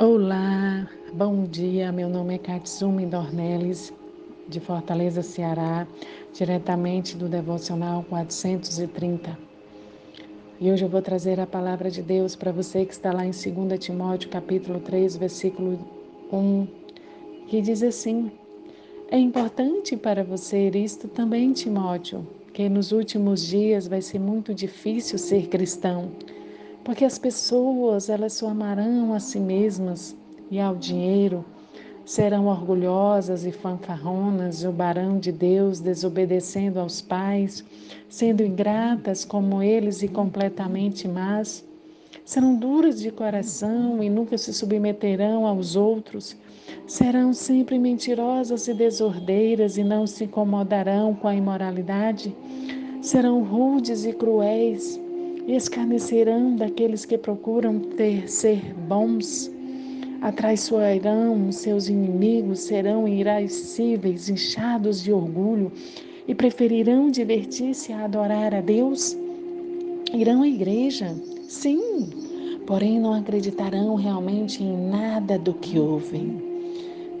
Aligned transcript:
Olá, 0.00 0.88
bom 1.12 1.42
dia. 1.42 1.90
Meu 1.90 2.08
nome 2.08 2.36
é 2.36 2.38
Katsumi 2.38 3.04
Dornelles, 3.04 3.92
de 4.48 4.60
Fortaleza, 4.60 5.22
Ceará, 5.22 5.88
diretamente 6.32 7.16
do 7.16 7.28
Devocional 7.28 8.04
430. 8.08 9.36
E 10.60 10.70
hoje 10.70 10.84
eu 10.84 10.88
vou 10.88 11.02
trazer 11.02 11.40
a 11.40 11.48
palavra 11.48 11.90
de 11.90 12.00
Deus 12.00 12.36
para 12.36 12.52
você 12.52 12.84
que 12.86 12.92
está 12.92 13.12
lá 13.12 13.26
em 13.26 13.32
2 13.32 13.76
Timóteo, 13.80 14.30
capítulo 14.30 14.78
3, 14.78 15.16
versículo 15.16 15.76
1, 16.32 16.68
que 17.48 17.60
diz 17.60 17.82
assim: 17.82 18.30
É 19.10 19.18
importante 19.18 19.96
para 19.96 20.22
você 20.22 20.68
isto 20.68 21.08
também, 21.08 21.52
Timóteo, 21.52 22.24
que 22.52 22.68
nos 22.68 22.92
últimos 22.92 23.44
dias 23.44 23.88
vai 23.88 24.00
ser 24.00 24.20
muito 24.20 24.54
difícil 24.54 25.18
ser 25.18 25.48
cristão 25.48 26.12
porque 26.84 27.04
as 27.04 27.18
pessoas, 27.18 28.08
elas 28.08 28.34
só 28.34 28.48
amarão 28.48 29.12
a 29.12 29.20
si 29.20 29.38
mesmas 29.38 30.16
e 30.50 30.58
ao 30.58 30.74
dinheiro, 30.74 31.44
serão 32.04 32.46
orgulhosas 32.46 33.44
e 33.44 33.52
fanfarronas, 33.52 34.56
zombarão 34.56 35.18
de 35.18 35.30
Deus, 35.30 35.78
desobedecendo 35.80 36.80
aos 36.80 37.02
pais, 37.02 37.62
sendo 38.08 38.42
ingratas 38.42 39.24
como 39.26 39.62
eles 39.62 40.02
e 40.02 40.08
completamente 40.08 41.06
más. 41.06 41.62
Serão 42.24 42.56
duras 42.56 43.00
de 43.00 43.10
coração 43.10 44.02
e 44.02 44.08
nunca 44.08 44.38
se 44.38 44.54
submeterão 44.54 45.46
aos 45.46 45.76
outros. 45.76 46.34
Serão 46.86 47.34
sempre 47.34 47.78
mentirosas 47.78 48.68
e 48.68 48.74
desordeiras 48.74 49.76
e 49.76 49.84
não 49.84 50.06
se 50.06 50.24
incomodarão 50.24 51.14
com 51.14 51.28
a 51.28 51.34
imoralidade. 51.34 52.34
Serão 53.02 53.42
rudes 53.42 54.06
e 54.06 54.12
cruéis 54.14 54.98
escarnecerão 55.56 56.54
daqueles 56.56 57.04
que 57.06 57.16
procuram 57.16 57.78
ter 57.80 58.28
ser 58.28 58.74
bons. 58.74 59.50
Atraiçoarão 60.20 61.50
seus 61.50 61.88
inimigos, 61.88 62.60
serão 62.60 63.08
irascíveis, 63.08 64.28
inchados 64.28 65.02
de 65.02 65.12
orgulho 65.12 65.72
e 66.26 66.34
preferirão 66.34 67.10
divertir-se 67.10 67.92
a 67.92 68.04
adorar 68.04 68.54
a 68.54 68.60
Deus. 68.60 69.16
Irão 70.12 70.42
à 70.42 70.48
igreja, 70.48 71.14
sim, 71.48 72.10
porém 72.66 73.00
não 73.00 73.14
acreditarão 73.14 73.94
realmente 73.94 74.62
em 74.62 74.90
nada 74.90 75.38
do 75.38 75.54
que 75.54 75.78
ouvem. 75.78 76.42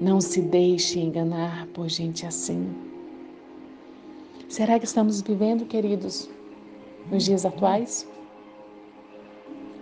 Não 0.00 0.20
se 0.20 0.42
deixe 0.42 1.00
enganar 1.00 1.66
por 1.68 1.88
gente 1.88 2.26
assim. 2.26 2.68
Será 4.48 4.78
que 4.78 4.84
estamos 4.84 5.22
vivendo, 5.22 5.64
queridos, 5.64 6.28
nos 7.10 7.24
dias 7.24 7.46
atuais? 7.46 8.06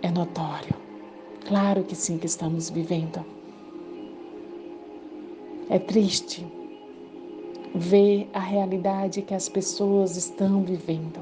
É 0.07 0.11
notório. 0.11 0.75
Claro 1.47 1.83
que 1.83 1.95
sim, 1.95 2.17
que 2.17 2.25
estamos 2.25 2.69
vivendo. 2.69 3.23
É 5.69 5.77
triste 5.77 6.47
ver 7.75 8.29
a 8.33 8.39
realidade 8.39 9.21
que 9.21 9.33
as 9.33 9.49
pessoas 9.49 10.15
estão 10.15 10.63
vivendo. 10.63 11.19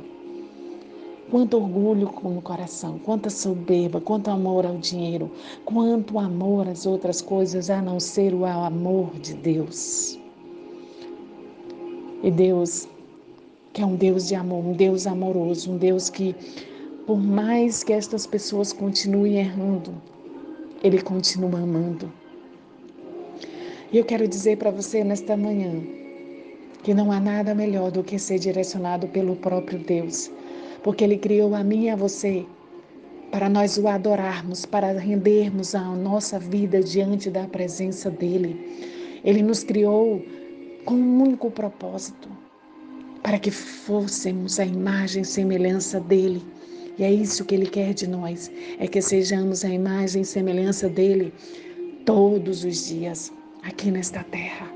Quanto 1.31 1.57
orgulho 1.57 2.11
no 2.23 2.41
coração, 2.41 2.99
quanta 2.99 3.31
soberba, 3.31 3.99
quanto 3.99 4.29
amor 4.29 4.65
ao 4.65 4.77
dinheiro, 4.77 5.31
quanto 5.65 6.19
amor 6.19 6.67
às 6.69 6.85
outras 6.85 7.19
coisas 7.19 7.71
a 7.71 7.81
não 7.81 7.99
ser 7.99 8.33
o 8.33 8.45
amor 8.45 9.09
de 9.19 9.33
Deus. 9.33 10.19
E 12.21 12.29
Deus, 12.29 12.87
que 13.73 13.81
é 13.81 13.85
um 13.85 13.95
Deus 13.95 14.27
de 14.27 14.35
amor, 14.35 14.63
um 14.63 14.73
Deus 14.73 15.07
amoroso, 15.07 15.71
um 15.71 15.77
Deus 15.77 16.09
que 16.11 16.35
por 17.05 17.21
mais 17.21 17.83
que 17.83 17.93
estas 17.93 18.25
pessoas 18.25 18.73
continuem 18.73 19.37
errando, 19.37 19.93
Ele 20.83 21.01
continua 21.01 21.59
amando. 21.59 22.11
E 23.91 23.97
eu 23.97 24.03
quero 24.03 24.27
dizer 24.27 24.57
para 24.57 24.71
você 24.71 25.03
nesta 25.03 25.37
manhã 25.37 25.83
que 26.81 26.93
não 26.93 27.11
há 27.11 27.19
nada 27.19 27.53
melhor 27.53 27.91
do 27.91 28.03
que 28.03 28.17
ser 28.17 28.39
direcionado 28.39 29.07
pelo 29.07 29.35
próprio 29.35 29.77
Deus, 29.77 30.31
porque 30.83 31.03
Ele 31.03 31.17
criou 31.17 31.53
a 31.53 31.63
mim 31.63 31.85
e 31.85 31.89
a 31.89 31.95
você 31.95 32.45
para 33.31 33.49
nós 33.49 33.77
o 33.77 33.87
adorarmos, 33.87 34.65
para 34.65 34.91
rendermos 34.93 35.75
a 35.75 35.83
nossa 35.83 36.39
vida 36.39 36.81
diante 36.81 37.29
da 37.29 37.45
presença 37.47 38.09
dEle. 38.09 39.19
Ele 39.23 39.43
nos 39.43 39.63
criou 39.63 40.23
com 40.85 40.95
um 40.95 41.21
único 41.21 41.51
propósito, 41.51 42.29
para 43.21 43.37
que 43.37 43.51
fôssemos 43.51 44.59
a 44.59 44.65
imagem 44.65 45.23
e 45.23 45.25
semelhança 45.25 45.99
dEle 45.99 46.41
e 46.97 47.03
é 47.03 47.11
isso 47.11 47.43
que 47.43 47.55
Ele 47.55 47.67
quer 47.67 47.93
de 47.93 48.07
nós, 48.07 48.51
é 48.79 48.87
que 48.87 49.01
sejamos 49.01 49.65
a 49.65 49.69
imagem 49.69 50.21
e 50.21 50.25
semelhança 50.25 50.87
dEle 50.87 51.33
todos 52.05 52.63
os 52.63 52.87
dias 52.87 53.33
aqui 53.63 53.91
nesta 53.91 54.23
terra. 54.23 54.71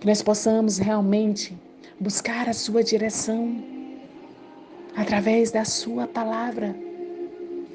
Que 0.00 0.06
nós 0.06 0.22
possamos 0.22 0.78
realmente 0.78 1.56
buscar 2.00 2.48
a 2.48 2.52
Sua 2.52 2.82
direção 2.82 3.62
através 4.96 5.50
da 5.50 5.64
Sua 5.64 6.06
palavra, 6.06 6.74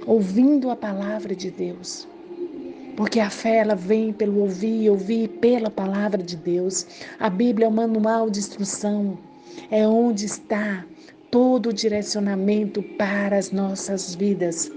ouvindo 0.05 0.71
a 0.71 0.75
palavra 0.75 1.35
de 1.35 1.51
Deus. 1.51 2.07
Porque 2.95 3.19
a 3.19 3.29
fé 3.29 3.57
ela 3.57 3.75
vem 3.75 4.11
pelo 4.11 4.39
ouvir 4.39 4.89
ouvir 4.89 5.27
pela 5.39 5.69
palavra 5.69 6.23
de 6.23 6.35
Deus. 6.35 6.87
A 7.19 7.29
Bíblia 7.29 7.65
é 7.65 7.69
o 7.69 7.71
manual 7.71 8.27
de 8.27 8.39
instrução, 8.39 9.19
é 9.69 9.87
onde 9.87 10.25
está 10.25 10.83
todo 11.29 11.69
o 11.69 11.73
direcionamento 11.73 12.81
para 12.81 13.37
as 13.37 13.51
nossas 13.51 14.15
vidas. 14.15 14.71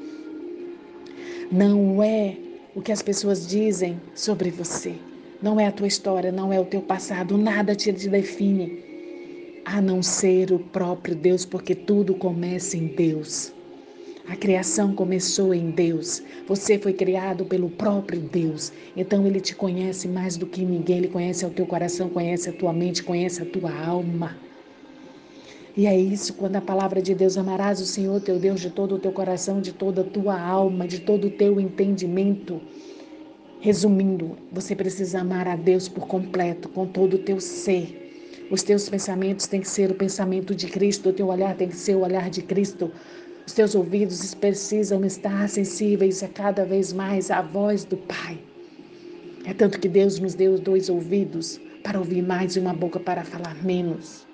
Não 1.51 2.03
é 2.03 2.37
o 2.75 2.81
que 2.81 2.93
as 2.93 3.03
pessoas 3.03 3.47
dizem 3.47 4.01
sobre 4.15 4.51
você. 4.51 4.95
Não 5.43 5.59
é 5.59 5.67
a 5.67 5.73
tua 5.73 5.87
história, 5.87 6.31
não 6.31 6.53
é 6.53 6.61
o 6.61 6.65
teu 6.65 6.83
passado, 6.83 7.39
nada 7.39 7.75
te 7.75 7.91
define, 7.91 8.79
a 9.65 9.81
não 9.81 10.03
ser 10.03 10.53
o 10.53 10.59
próprio 10.59 11.15
Deus, 11.15 11.47
porque 11.47 11.75
tudo 11.75 12.15
começa 12.15 12.77
em 12.77 12.87
Deus. 12.89 13.53
A 14.29 14.37
criação 14.37 14.95
começou 14.95 15.55
em 15.55 15.71
Deus. 15.71 16.23
Você 16.47 16.79
foi 16.79 16.93
criado 16.93 17.45
pelo 17.45 17.69
próprio 17.71 18.21
Deus. 18.21 18.73
Então 18.97 19.27
ele 19.27 19.41
te 19.41 19.57
conhece 19.57 20.07
mais 20.07 20.37
do 20.37 20.47
que 20.47 20.65
ninguém. 20.65 20.99
Ele 20.99 21.09
conhece 21.09 21.45
o 21.45 21.51
teu 21.51 21.67
coração, 21.67 22.09
conhece 22.09 22.49
a 22.49 22.53
tua 22.53 22.73
mente, 22.73 23.03
conhece 23.03 23.43
a 23.43 23.47
tua 23.47 23.73
alma. 23.85 24.37
E 25.81 25.87
é 25.87 25.99
isso, 25.99 26.35
quando 26.35 26.57
a 26.57 26.61
palavra 26.61 27.01
de 27.01 27.15
Deus 27.15 27.39
amarás 27.39 27.81
o 27.81 27.87
Senhor 27.87 28.21
teu 28.21 28.39
Deus 28.39 28.61
de 28.61 28.69
todo 28.69 28.97
o 28.97 28.99
teu 28.99 29.13
coração, 29.13 29.63
de 29.63 29.73
toda 29.73 30.03
a 30.03 30.05
tua 30.05 30.39
alma, 30.39 30.87
de 30.87 31.01
todo 31.01 31.29
o 31.29 31.31
teu 31.31 31.59
entendimento. 31.59 32.61
Resumindo, 33.61 34.37
você 34.53 34.77
precisa 34.77 35.21
amar 35.21 35.49
a 35.49 35.57
Deus 35.57 35.89
por 35.89 36.07
completo, 36.07 36.69
com 36.69 36.87
todo 36.87 37.15
o 37.15 37.19
teu 37.21 37.41
ser. 37.41 38.47
Os 38.51 38.63
teus 38.63 38.91
pensamentos 38.91 39.47
têm 39.47 39.63
que 39.63 39.69
ser 39.71 39.91
o 39.91 39.95
pensamento 39.95 40.55
de 40.55 40.67
Cristo, 40.67 41.09
o 41.09 41.13
teu 41.15 41.29
olhar 41.29 41.57
tem 41.57 41.69
que 41.69 41.77
ser 41.77 41.95
o 41.95 42.01
olhar 42.01 42.29
de 42.29 42.43
Cristo. 42.43 42.93
Os 43.47 43.55
teus 43.55 43.75
ouvidos 43.75 44.35
precisam 44.35 45.03
estar 45.03 45.49
sensíveis 45.49 46.23
a 46.23 46.29
cada 46.29 46.63
vez 46.67 46.93
mais 46.93 47.31
à 47.31 47.41
voz 47.41 47.87
do 47.87 47.97
Pai. 47.97 48.39
É 49.47 49.55
tanto 49.55 49.81
que 49.81 49.89
Deus 49.89 50.19
nos 50.19 50.35
deu 50.35 50.59
dois 50.59 50.91
ouvidos 50.91 51.59
para 51.83 51.99
ouvir 51.99 52.21
mais 52.21 52.55
e 52.55 52.61
uma 52.61 52.75
boca 52.75 53.01
para 53.01 53.25
falar 53.25 53.55
menos. 53.65 54.29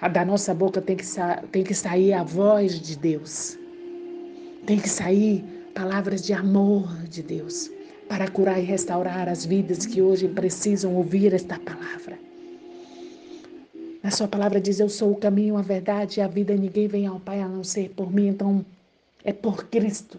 A 0.00 0.08
da 0.08 0.24
nossa 0.24 0.54
boca 0.54 0.80
tem 0.80 0.96
que, 0.96 1.04
tem 1.52 1.62
que 1.62 1.74
sair 1.74 2.14
a 2.14 2.22
voz 2.22 2.80
de 2.80 2.96
Deus. 2.96 3.58
Tem 4.64 4.78
que 4.78 4.88
sair 4.88 5.44
palavras 5.74 6.22
de 6.22 6.32
amor 6.32 6.88
de 7.04 7.22
Deus 7.22 7.70
para 8.08 8.28
curar 8.28 8.58
e 8.58 8.64
restaurar 8.64 9.28
as 9.28 9.44
vidas 9.44 9.84
que 9.84 10.00
hoje 10.00 10.26
precisam 10.26 10.94
ouvir 10.96 11.34
esta 11.34 11.58
palavra. 11.58 12.18
Na 14.02 14.10
sua 14.10 14.26
palavra 14.26 14.58
diz: 14.58 14.80
Eu 14.80 14.88
sou 14.88 15.12
o 15.12 15.16
caminho, 15.16 15.58
a 15.58 15.62
verdade 15.62 16.18
e 16.18 16.22
a 16.22 16.26
vida. 16.26 16.54
Ninguém 16.54 16.88
vem 16.88 17.06
ao 17.06 17.20
Pai 17.20 17.42
a 17.42 17.48
não 17.48 17.62
ser 17.62 17.90
por 17.90 18.10
mim. 18.10 18.28
Então, 18.28 18.64
é 19.22 19.32
por 19.32 19.64
Cristo 19.68 20.18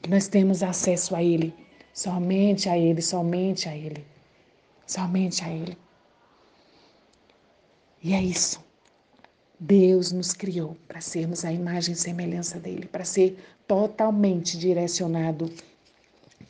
que 0.00 0.08
nós 0.08 0.28
temos 0.28 0.62
acesso 0.62 1.14
a 1.14 1.22
Ele. 1.22 1.54
Somente 1.92 2.70
a 2.70 2.78
Ele, 2.78 3.02
somente 3.02 3.68
a 3.68 3.76
Ele. 3.76 4.02
Somente 4.86 5.44
a 5.44 5.50
Ele. 5.50 5.76
E 8.02 8.14
é 8.14 8.22
isso. 8.22 8.60
Deus 9.60 10.10
nos 10.10 10.32
criou 10.32 10.76
para 10.88 11.00
sermos 11.00 11.44
a 11.44 11.52
imagem 11.52 11.94
e 11.94 11.96
semelhança 11.96 12.58
dele, 12.58 12.86
para 12.86 13.04
ser 13.04 13.38
totalmente 13.66 14.58
direcionado 14.58 15.48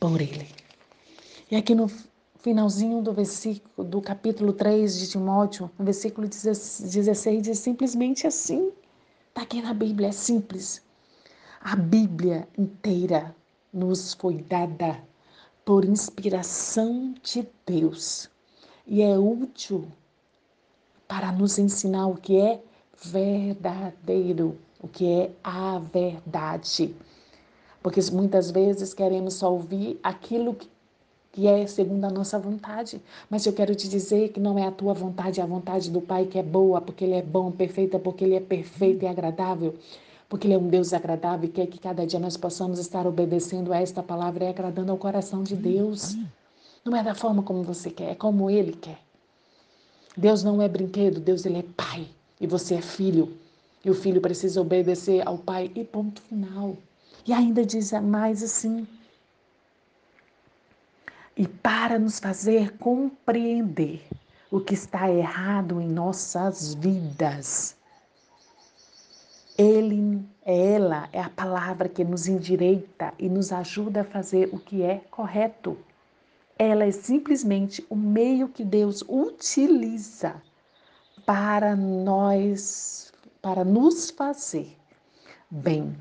por 0.01 0.19
ele. 0.23 0.49
E 1.51 1.57
aqui 1.57 1.75
no 1.75 1.91
finalzinho 2.39 3.03
do 3.03 3.13
versículo 3.13 3.87
do 3.87 4.01
capítulo 4.01 4.55
3 4.55 4.99
de 4.99 5.11
Timóteo, 5.11 5.71
no 5.79 5.85
versículo 5.85 6.27
16 6.27 7.43
diz 7.43 7.59
simplesmente 7.59 8.27
assim. 8.27 8.73
Está 9.29 9.43
aqui 9.43 9.61
na 9.61 9.75
Bíblia, 9.75 10.09
é 10.09 10.13
simples. 10.13 10.81
A 11.61 11.77
Bíblia 11.77 12.49
inteira 12.57 13.37
nos 13.71 14.15
foi 14.15 14.39
dada 14.43 14.99
por 15.67 15.85
inspiração 15.85 17.15
de 17.23 17.47
Deus 17.67 18.31
e 18.87 19.03
é 19.03 19.19
útil 19.19 19.87
para 21.13 21.31
nos 21.31 21.59
ensinar 21.59 22.07
o 22.07 22.17
que 22.17 22.39
é 22.39 22.59
verdadeiro, 23.05 24.57
o 24.81 24.89
que 24.89 25.07
é 25.07 25.31
a 25.45 25.79
verdade, 25.79 26.95
Porque 27.83 28.01
muitas 28.11 28.51
vezes 28.51 28.95
queremos 28.95 29.35
só 29.35 29.53
ouvir 29.53 30.01
aquilo 30.03 30.57
que 31.31 31.47
é 31.47 31.67
segundo 31.67 32.07
a 32.07 32.11
nossa 32.11 32.39
vontade. 32.39 32.99
Mas 33.29 33.45
eu 33.45 33.53
quero 33.53 33.75
te 33.75 33.91
dizer 33.91 34.31
que 34.31 34.41
não 34.41 34.59
é 34.59 34.67
a 34.67 34.71
tua 34.71 34.95
vontade, 34.95 35.39
é 35.39 35.43
a 35.43 35.47
vontade 35.47 35.91
do 35.91 36.01
Pai 36.01 36.25
que 36.25 36.39
é 36.39 36.43
boa, 36.43 36.81
porque 36.81 37.05
Ele 37.05 37.17
é 37.17 37.23
bom, 37.23 37.51
perfeita, 37.51 37.99
porque 37.99 38.25
Ele 38.25 38.37
é 38.37 38.41
perfeito 38.41 39.03
e 39.03 39.07
agradável. 39.07 39.75
Porque 40.31 40.47
Ele 40.47 40.55
é 40.55 40.59
um 40.59 40.69
Deus 40.69 40.95
agradável 40.95 41.47
e 41.47 41.53
quer 41.53 41.67
que 41.67 41.79
cada 41.79 42.07
dia 42.07 42.19
nós 42.19 42.39
possamos 42.39 42.79
estar 42.79 43.07
obedecendo 43.07 43.71
a 43.71 43.79
esta 43.79 44.03
palavra 44.03 44.45
e 44.45 44.49
agradando 44.49 44.91
ao 44.91 44.97
coração 44.97 45.43
de 45.43 45.57
Deus. 45.57 46.17
Não 46.83 46.97
é 46.97 47.03
da 47.03 47.15
forma 47.15 47.43
como 47.43 47.63
você 47.63 47.91
quer, 47.91 48.13
é 48.13 48.15
como 48.15 48.49
Ele 48.49 48.73
quer. 48.73 49.12
Deus 50.17 50.43
não 50.45 50.61
é 50.61 50.69
brinquedo, 50.69 51.21
Deus 51.21 51.45
ele 51.47 51.59
é 51.59 51.65
Pai. 51.77 52.07
E 52.41 52.47
você 52.47 52.75
é 52.75 52.83
filho. 52.83 53.37
E 53.85 53.91
o 53.91 53.95
filho 53.95 54.21
precisa 54.21 54.61
obedecer 54.61 55.27
ao 55.27 55.39
Pai 55.39 55.71
e 55.75 55.85
ponto 55.85 56.21
final. 56.23 56.77
E 57.27 57.33
ainda 57.33 57.65
diz 57.65 57.93
mais 57.93 58.43
assim: 58.43 58.87
e 61.37 61.49
para 61.49 61.99
nos 61.99 62.19
fazer 62.19 62.77
compreender 62.79 64.03
o 64.51 64.61
que 64.61 64.75
está 64.75 65.11
errado 65.11 65.81
em 65.81 65.89
nossas 65.89 66.75
vidas. 66.75 67.75
Ele, 69.57 70.23
ela 70.45 71.09
é 71.13 71.21
a 71.21 71.31
palavra 71.31 71.89
que 71.89 72.05
nos 72.05 72.27
endireita 72.27 73.15
e 73.19 73.29
nos 73.29 73.53
ajuda 73.53 74.03
a 74.03 74.05
fazer 74.05 74.51
o 74.53 74.59
que 74.59 74.83
é 74.83 75.01
correto. 75.11 75.77
Ela 76.65 76.85
é 76.85 76.93
simplesmente 76.93 77.85
o 77.91 77.97
meio 77.97 78.49
que 78.49 78.65
Deus 78.65 79.03
utiliza 79.09 80.41
para 81.27 81.75
nós, 81.75 83.13
para 83.41 83.65
nos 83.65 84.11
fazer 84.11 84.77
bem, 85.51 85.93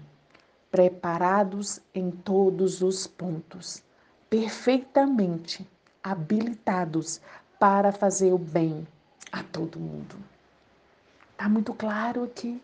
preparados 0.69 1.81
em 1.95 2.11
todos 2.11 2.83
os 2.83 3.07
pontos 3.07 3.83
perfeitamente 4.29 5.67
habilitados 6.01 7.19
para 7.59 7.91
fazer 7.91 8.31
o 8.31 8.37
bem 8.37 8.87
a 9.31 9.41
todo 9.43 9.79
mundo. 9.79 10.15
Está 11.31 11.49
muito 11.49 11.73
claro 11.73 12.23
aqui. 12.23 12.61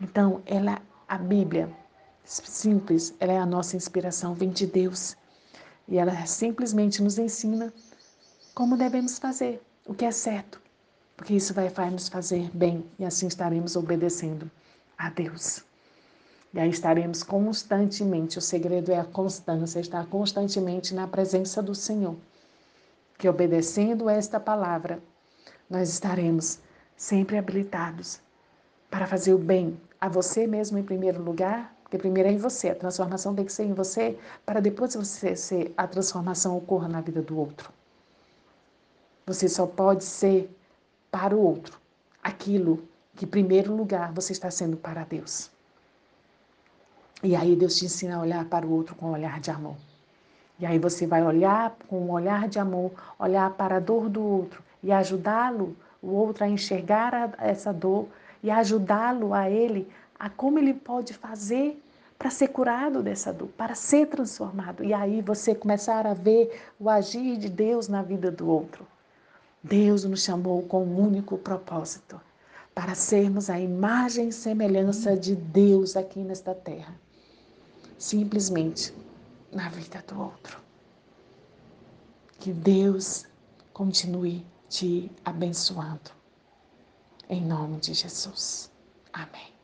Então, 0.00 0.40
ela, 0.46 0.82
a 1.08 1.16
Bíblia, 1.16 1.68
simples, 2.24 3.14
ela 3.18 3.32
é 3.32 3.38
a 3.38 3.46
nossa 3.46 3.74
inspiração, 3.74 4.34
vem 4.34 4.50
de 4.50 4.66
Deus. 4.66 5.16
E 5.88 5.96
ela 5.96 6.26
simplesmente 6.26 7.02
nos 7.02 7.18
ensina 7.18 7.72
como 8.54 8.76
devemos 8.76 9.18
fazer, 9.18 9.62
o 9.86 9.94
que 9.94 10.04
é 10.04 10.10
certo, 10.10 10.60
porque 11.16 11.34
isso 11.34 11.54
vai, 11.54 11.90
nos 11.90 12.08
fazer 12.08 12.50
bem 12.52 12.84
e 12.98 13.04
assim 13.04 13.26
estaremos 13.26 13.74
obedecendo 13.74 14.50
a 14.98 15.08
Deus. 15.08 15.64
E 16.52 16.60
aí 16.60 16.70
estaremos 16.70 17.22
constantemente, 17.22 18.38
o 18.38 18.40
segredo 18.40 18.90
é 18.90 18.98
a 18.98 19.04
constância, 19.04 19.80
estar 19.80 20.06
constantemente 20.06 20.94
na 20.94 21.06
presença 21.06 21.62
do 21.62 21.74
Senhor. 21.74 22.16
Que 23.16 23.28
obedecendo 23.28 24.08
esta 24.08 24.40
palavra, 24.40 25.00
nós 25.68 25.88
estaremos 25.88 26.58
sempre 26.96 27.38
habilitados 27.38 28.20
para 28.90 29.06
fazer 29.06 29.34
o 29.34 29.38
bem 29.38 29.78
a 30.00 30.08
você 30.08 30.46
mesmo 30.46 30.78
em 30.78 30.82
primeiro 30.82 31.22
lugar, 31.22 31.76
porque 31.88 31.96
primeiro 31.96 32.28
é 32.28 32.32
em 32.32 32.36
você, 32.36 32.68
a 32.68 32.74
transformação 32.74 33.34
tem 33.34 33.46
que 33.46 33.52
ser 33.52 33.64
em 33.64 33.72
você, 33.72 34.18
para 34.44 34.60
depois 34.60 34.94
você 34.94 35.34
ser, 35.34 35.72
a 35.74 35.86
transformação 35.86 36.54
ocorra 36.54 36.86
na 36.86 37.00
vida 37.00 37.22
do 37.22 37.38
outro. 37.38 37.72
Você 39.24 39.48
só 39.48 39.66
pode 39.66 40.04
ser 40.04 40.54
para 41.10 41.34
o 41.34 41.40
outro 41.40 41.80
aquilo 42.22 42.86
que, 43.16 43.24
em 43.24 43.28
primeiro 43.28 43.74
lugar, 43.74 44.12
você 44.12 44.34
está 44.34 44.50
sendo 44.50 44.76
para 44.76 45.02
Deus. 45.04 45.50
E 47.22 47.34
aí 47.34 47.56
Deus 47.56 47.76
te 47.76 47.86
ensina 47.86 48.16
a 48.16 48.20
olhar 48.20 48.44
para 48.44 48.66
o 48.66 48.70
outro 48.70 48.94
com 48.94 49.06
um 49.06 49.12
olhar 49.12 49.40
de 49.40 49.50
amor. 49.50 49.76
E 50.58 50.66
aí 50.66 50.78
você 50.78 51.06
vai 51.06 51.24
olhar 51.24 51.74
com 51.88 52.00
um 52.02 52.10
olhar 52.10 52.48
de 52.48 52.58
amor, 52.58 52.92
olhar 53.18 53.48
para 53.54 53.76
a 53.76 53.80
dor 53.80 54.10
do 54.10 54.22
outro 54.22 54.62
e 54.82 54.92
ajudá-lo, 54.92 55.74
o 56.02 56.08
outro 56.08 56.44
a 56.44 56.48
enxergar 56.48 57.34
essa 57.38 57.72
dor 57.72 58.08
e 58.42 58.50
ajudá-lo 58.50 59.32
a 59.32 59.48
ele 59.48 59.90
a 60.18 60.28
como 60.28 60.58
ele 60.58 60.74
pode 60.74 61.14
fazer 61.14 61.82
para 62.18 62.30
ser 62.30 62.48
curado 62.48 63.02
dessa 63.02 63.32
dor, 63.32 63.48
para 63.56 63.74
ser 63.74 64.06
transformado. 64.06 64.82
E 64.82 64.92
aí 64.92 65.22
você 65.22 65.54
começar 65.54 66.06
a 66.06 66.14
ver 66.14 66.62
o 66.78 66.90
agir 66.90 67.36
de 67.36 67.48
Deus 67.48 67.88
na 67.88 68.02
vida 68.02 68.30
do 68.30 68.48
outro. 68.48 68.86
Deus 69.62 70.04
nos 70.04 70.22
chamou 70.22 70.62
com 70.62 70.84
um 70.84 71.00
único 71.00 71.38
propósito, 71.38 72.20
para 72.74 72.94
sermos 72.94 73.50
a 73.50 73.58
imagem 73.58 74.28
e 74.28 74.32
semelhança 74.32 75.16
de 75.16 75.34
Deus 75.34 75.96
aqui 75.96 76.20
nesta 76.20 76.54
terra 76.54 76.94
simplesmente 77.98 78.94
na 79.52 79.68
vida 79.68 80.02
do 80.06 80.20
outro. 80.20 80.60
Que 82.38 82.52
Deus 82.52 83.26
continue 83.72 84.46
te 84.68 85.10
abençoando. 85.24 86.12
Em 87.28 87.44
nome 87.44 87.78
de 87.78 87.92
Jesus. 87.92 88.70
Amém. 89.12 89.57